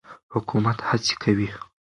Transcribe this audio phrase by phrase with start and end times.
[0.33, 1.49] حکومت هڅې کوي.